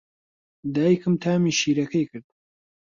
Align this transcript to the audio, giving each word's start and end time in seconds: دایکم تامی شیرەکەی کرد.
دایکم 0.75 1.13
تامی 1.23 1.51
شیرەکەی 1.59 2.05
کرد. 2.11 2.25